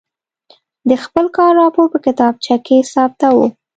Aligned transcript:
د 0.89 0.91
خپل 1.03 1.25
کار 1.37 1.51
راپور 1.61 1.85
په 1.93 1.99
کتابچه 2.05 2.55
کې 2.65 2.77
ثبتاوه. 2.93 3.47